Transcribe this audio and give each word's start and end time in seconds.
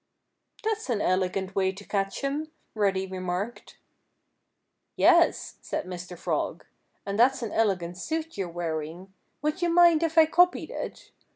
"That's 0.63 0.89
an 0.89 0.99
elegant 0.99 1.53
way 1.55 1.71
to 1.73 1.85
catch 1.85 2.23
'em," 2.23 2.49
Reddy 2.73 3.05
remarked. 3.05 3.77
"Yes," 4.95 5.57
said 5.61 5.85
Mr. 5.85 6.17
Frog; 6.17 6.65
"and 7.05 7.19
that's 7.19 7.43
an 7.43 7.51
elegant 7.51 7.99
suit 7.99 8.35
you're 8.35 8.49
wearing. 8.49 9.13
Would 9.43 9.61
you 9.61 9.69
mind 9.69 10.01
if 10.01 10.17
I 10.17 10.25
copied 10.25 10.71
it? 10.71 11.11